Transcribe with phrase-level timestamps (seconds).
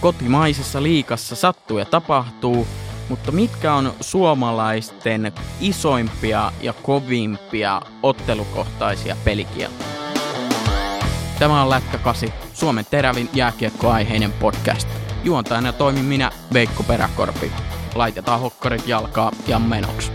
[0.00, 2.66] kotimaisessa liikassa sattuu ja tapahtuu,
[3.08, 9.88] mutta mitkä on suomalaisten isoimpia ja kovimpia ottelukohtaisia pelikieltoja?
[11.38, 14.88] Tämä on Lätkä 8, Suomen terävin jääkiekkoaiheinen podcast.
[15.24, 17.52] Juontajana toimin minä, Veikko Peräkorpi.
[17.94, 20.12] Laitetaan hokkarit jalkaa ja menoksi.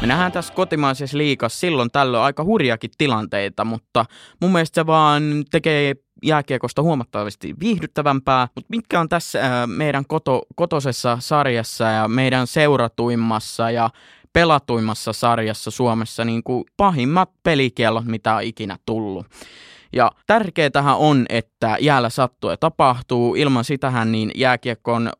[0.00, 4.04] Me nähdään tässä kotimaisessa liikassa silloin tällöin aika hurjakin tilanteita, mutta
[4.40, 8.48] mun mielestä se vaan tekee jääkiekosta huomattavasti viihdyttävämpää.
[8.54, 13.90] Mutta mitkä on tässä äh, meidän koto, kotosessa sarjassa ja meidän seuratuimmassa ja
[14.32, 19.26] pelatuimmassa sarjassa Suomessa niin kuin pahimmat pelikiellot, mitä on ikinä tullut.
[19.92, 23.34] Ja tärkeätähän on, että jäällä sattuu ja tapahtuu.
[23.34, 25.10] Ilman sitähän niin jääkiekon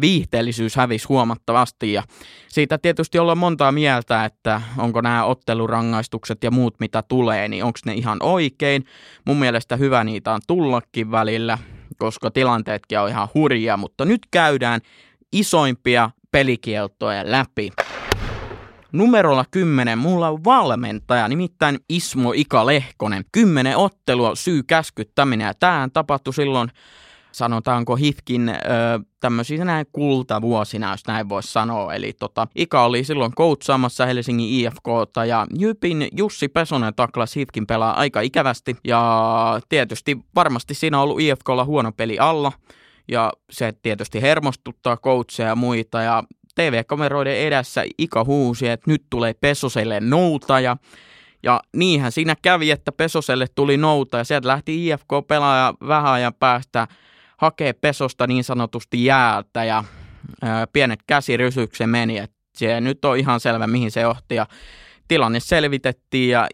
[0.00, 1.92] viihteellisyys hävisi huomattavasti.
[1.92, 2.02] Ja
[2.48, 7.78] siitä tietysti ollaan montaa mieltä, että onko nämä ottelurangaistukset ja muut mitä tulee, niin onko
[7.84, 8.84] ne ihan oikein.
[9.24, 11.58] Mun mielestä hyvä niitä on tullakin välillä,
[11.98, 13.76] koska tilanteetkin on ihan hurjia.
[13.76, 14.80] Mutta nyt käydään
[15.32, 17.70] isoimpia pelikieltoja läpi.
[18.92, 23.24] Numerolla 10 mulla on valmentaja, nimittäin Ismo Ika Lehkonen.
[23.32, 26.70] Kymmenen ottelua syy käskyttäminen ja tämähän tapahtui silloin
[27.32, 28.54] sanotaanko Hifkin ö,
[29.20, 31.94] tämmöisinä näin kultavuosina, jos näin voisi sanoa.
[31.94, 37.94] Eli tota, Ika oli silloin koutsaamassa Helsingin IFKta ja Jypin Jussi Pesonen taklas Hifkin pelaa
[37.94, 42.52] aika ikävästi ja tietysti varmasti siinä on ollut IFKlla huono peli alla
[43.08, 46.22] ja se tietysti hermostuttaa coacheja ja muita ja
[46.54, 50.76] TV-kameroiden edessä Ika huusi, että nyt tulee Pesoselle noutaja.
[51.42, 56.88] Ja niinhän siinä kävi, että Pesoselle tuli nouta ja sieltä lähti IFK-pelaaja vähän ajan päästä
[57.36, 59.84] hakee Pesosta niin sanotusti jäältä ja
[60.42, 62.18] ää, pienet käsirysykset meni.
[62.18, 64.46] Et se nyt on ihan selvä, mihin se johti ja
[65.08, 66.48] tilanne selvitettiin ja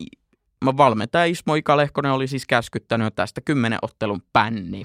[0.65, 4.85] valmentaja Ismo Ika Lehkonen oli siis käskyttänyt tästä kymmenen ottelun pänni.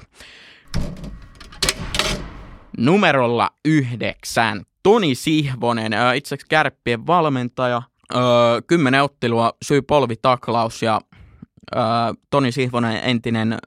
[2.78, 4.62] Numerolla yhdeksän.
[4.84, 7.82] Toni Sihvonen, itse kärppien valmentaja,
[8.68, 11.02] kymmenen ottelua syy polvitaklaus ja
[12.30, 13.58] Toni Sihvonen entinen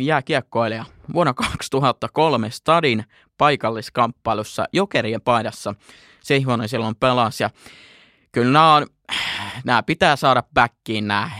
[0.00, 0.84] jääkiekkoilija.
[1.12, 3.04] Vuonna 2003 Stadin
[3.38, 5.74] paikalliskamppailussa Jokerien paidassa.
[6.20, 7.50] Sihvonen silloin pelasi ja
[8.32, 8.86] kyllä nämä on
[9.64, 11.30] nämä pitää saada backiin nämä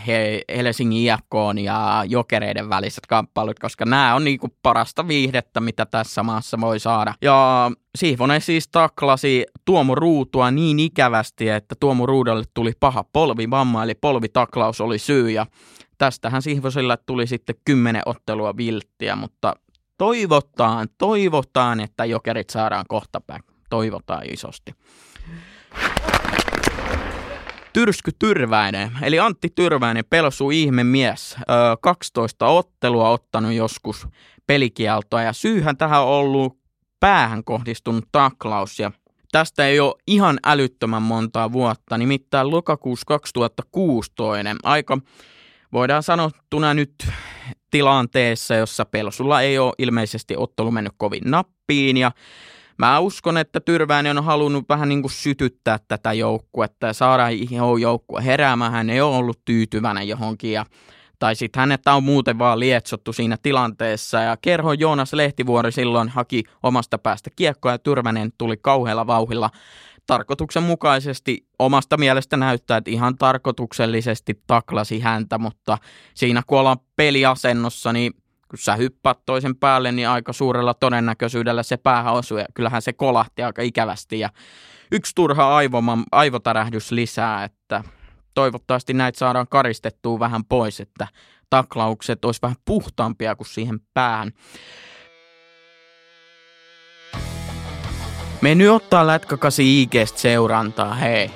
[0.55, 6.61] Helsingin IFK ja Jokereiden väliset kamppailut, koska nämä on niinku parasta viihdettä, mitä tässä maassa
[6.61, 7.13] voi saada.
[7.21, 13.95] Ja Sihvonen siis taklasi Tuomo Ruutua niin ikävästi, että Tuomo Ruudalle tuli paha polvivamma, eli
[13.95, 15.45] polvitaklaus oli syy, ja
[15.97, 19.55] tästähän Sihvoselle tuli sitten kymmenen ottelua vilttiä, mutta
[19.97, 23.45] toivotaan, toivotaan, että Jokerit saadaan kohta back.
[23.69, 24.71] Toivotaan isosti.
[27.73, 31.37] Tyrsky Tyrväinen, eli Antti Tyrväinen, pelsu ihmemies,
[31.81, 34.07] 12 ottelua ottanut joskus
[34.47, 36.59] pelikieltoa ja syyhän tähän on ollut
[36.99, 38.91] päähän kohdistunut taklaus ja
[39.31, 44.97] tästä ei ole ihan älyttömän montaa vuotta, nimittäin lokakuussa 2016 aika
[45.73, 46.93] voidaan sanottuna nyt
[47.71, 52.11] tilanteessa, jossa Pelsulla ei ole ilmeisesti ottelu mennyt kovin nappiin ja
[52.79, 57.27] mä uskon, että Tyrväinen on halunnut vähän niin kuin sytyttää tätä joukkuetta ja saada
[57.79, 58.71] joukkue heräämään.
[58.71, 60.65] Hän ei ole ollut tyytyväinen johonkin ja
[61.19, 64.17] tai sitten hänet on muuten vaan lietsottu siinä tilanteessa.
[64.21, 69.49] Ja kerho Joonas Lehtivuori silloin haki omasta päästä kiekkoa ja Tyrvänen tuli kauhealla vauhilla
[70.07, 75.77] tarkoituksenmukaisesti omasta mielestä näyttää, että ihan tarkoituksellisesti taklasi häntä, mutta
[76.13, 78.13] siinä kun ollaan peliasennossa, niin
[78.49, 82.93] kun sä hyppäät toisen päälle, niin aika suurella todennäköisyydellä se päähän osuu ja kyllähän se
[82.93, 84.29] kolahti aika ikävästi ja
[84.91, 87.83] yksi turha aivoman, aivotärähdys lisää, että
[88.33, 91.07] toivottavasti näitä saadaan karistettua vähän pois, että
[91.49, 94.31] taklaukset olisi vähän puhtaampia kuin siihen päähän.
[98.41, 101.31] Me nyt ottaa lätkäkasi IGstä seurantaa, hei.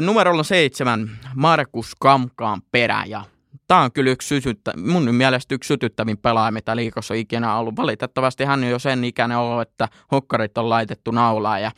[0.00, 3.24] Numerolla seitsemän, Markus Kamkaan perä ja
[3.68, 7.76] Tämä on kyllä yksi sytyttä, mun mielestä yksi sytyttävin pelaaja, mitä liikossa on ikinä ollut.
[7.76, 11.62] Valitettavasti hän on jo sen ikäinen ollut, että hokkarit on laitettu naulaan.
[11.62, 11.70] Ja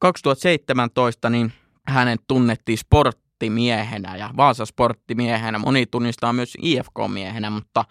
[0.00, 1.52] 2017 niin
[1.88, 5.58] hänet tunnettiin sporttimiehenä ja Vaasa sporttimiehenä.
[5.58, 7.84] Moni tunnistaa myös IFK-miehenä, mutta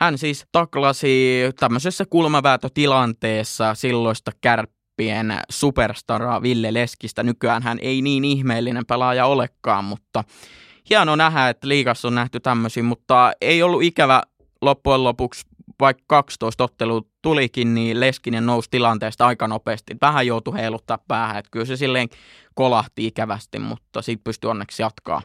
[0.00, 7.22] hän siis taklasi tämmöisessä kulmaväätötilanteessa silloista kärppien superstaraa Ville Leskistä.
[7.22, 10.24] Nykyään hän ei niin ihmeellinen pelaaja olekaan, mutta
[10.90, 14.22] hieno nähdä, että liigassa on nähty tämmöisiä, mutta ei ollut ikävä
[14.60, 15.46] loppujen lopuksi,
[15.80, 19.96] vaikka 12 ottelua tulikin, niin Leskinen nousi tilanteesta aika nopeasti.
[20.00, 22.08] Vähän joutui heiluttaa päähän, että kyllä se silleen
[22.54, 25.22] kolahti ikävästi, mutta siitä pystyi onneksi jatkaa.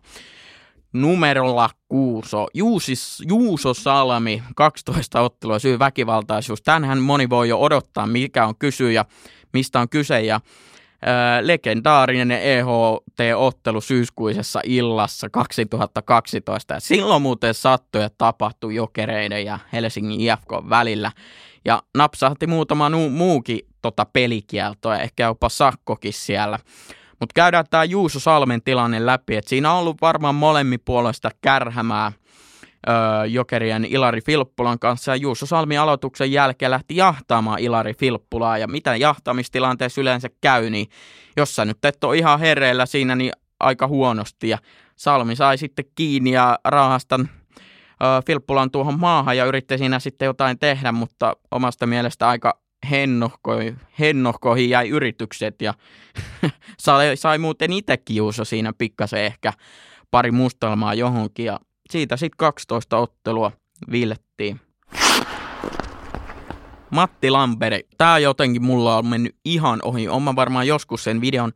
[0.94, 2.48] numerolla Kuuso.
[2.54, 6.62] Juusis, Juuso Salmi, 12 ottelua syy väkivaltaisuus.
[6.62, 9.06] Tänhän moni voi jo odottaa, mikä on kysyjä,
[9.54, 10.22] mistä on kyse.
[10.22, 10.42] Ja
[11.42, 16.74] legendaarinen EHT-ottelu syyskuisessa illassa 2012.
[16.74, 21.12] Ja silloin muuten sattui ja tapahtui Jokereiden ja Helsingin IFK välillä.
[21.66, 26.60] Ja napsahti muutama nu- muukin tota pelikielto ja ehkä jopa sakkokin siellä.
[27.20, 32.12] Mutta käydään tämä Juuso Salmen tilanne läpi, että siinä on ollut varmaan molemmin puolesta kärhämää
[33.30, 35.12] Jokerien Ilari Filppulan kanssa.
[35.12, 38.58] Ja Juuso Salmi aloituksen jälkeen lähti jahtaamaan Ilari Filppulaa.
[38.58, 40.88] Ja mitä jahtamistilanteessa yleensä käy, niin
[41.38, 44.50] jos sä nyt et ole ihan hereillä siinä, niin aika huonosti.
[44.50, 44.58] Ja
[44.96, 47.30] Salmi sai sitten kiinni ja rahastan
[48.26, 54.70] Filppulan tuohon maahan ja yritti siinä sitten jotain tehdä, mutta omasta mielestä aika hennohkoihin, hennohkoihin
[54.70, 55.74] jäi yritykset ja
[56.80, 59.54] sai, sai muuten itse kiusa siinä pikkasen ehkä
[60.12, 61.60] pari mustelmaa johonkin ja
[61.92, 63.52] siitä sitten 12 ottelua
[63.92, 64.60] viilettiin.
[66.90, 67.88] Matti Lamperi.
[67.98, 70.08] Tämä jotenkin mulla on mennyt ihan ohi.
[70.08, 71.52] Olen varmaan joskus sen videon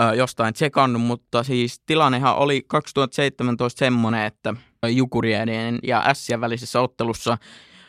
[0.00, 4.54] ö, jostain tsekannut, mutta siis tilannehan oli 2017 semmoinen, että
[4.86, 7.38] Jukurien ja Sien välisessä ottelussa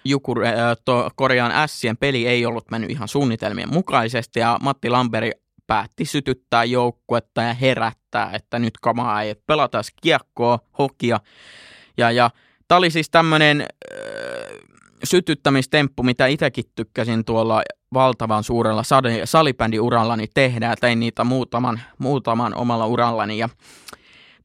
[0.06, 0.54] Jukur, äh,
[0.86, 5.32] to, Korean Sien peli ei ollut mennyt ihan suunnitelmien mukaisesti ja Matti Lamperi
[5.68, 11.20] päätti sytyttää joukkuetta ja herättää, että nyt kamaa ei pelata kiekkoa, hokia.
[11.98, 12.30] Ja, ja
[12.68, 13.68] tämä oli siis tämmöinen äh,
[15.04, 17.62] sytyttämistemppu, mitä itsekin tykkäsin tuolla
[17.94, 18.84] valtavan suurella
[19.24, 20.76] salibändiurallani tehdä.
[20.82, 23.50] Tein niitä muutaman, muutaman omalla urallani ja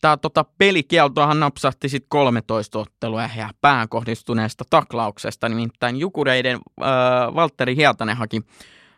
[0.01, 6.89] Tämä tota, pelikieltohan napsahti sitten 13 ottelua ja pään kohdistuneesta taklauksesta, nimittäin Jukureiden äh,
[7.35, 8.43] Valtteri Hietanen haki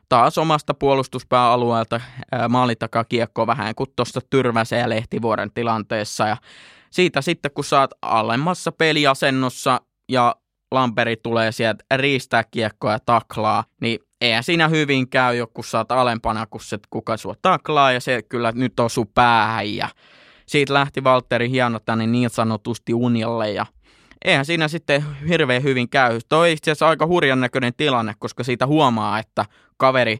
[0.08, 6.36] taas omasta puolustuspääalueelta äh, maalitakaa kiekkoa vähän kuin tuosta Tyrväsen ja Lehtivuoren tilanteessa ja
[6.90, 10.36] siitä sitten kun saat alemmassa peliasennossa ja
[10.70, 16.46] Lamperi tulee sieltä riistää kiekkoa ja taklaa, niin eihän siinä hyvin käy, kun saat alempana,
[16.46, 19.88] kun se kuka sua taklaa ja se kyllä nyt osuu päähän ja
[20.46, 23.66] siitä lähti Valtteri hieno tänne niin sanotusti uniolle ja
[24.24, 26.20] eihän siinä sitten hirveän hyvin käy.
[26.28, 29.44] Tuo on itse asiassa aika hurjan näköinen tilanne, koska siitä huomaa, että
[29.76, 30.18] kaveri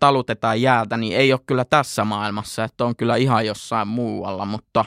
[0.00, 4.84] talutetaan jäältä, niin ei ole kyllä tässä maailmassa, että on kyllä ihan jossain muualla, mutta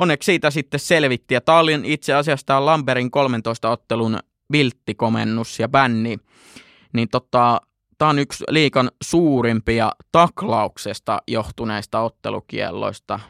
[0.00, 1.34] onneksi siitä sitten selvitti.
[1.34, 4.18] Ja tämä oli itse asiassa tämä Lamberin 13 ottelun
[4.52, 6.16] vilttikomennus ja bänni,
[6.92, 7.60] niin tota,
[7.98, 13.20] tämä on yksi liikan suurimpia taklauksesta johtuneista ottelukielloista.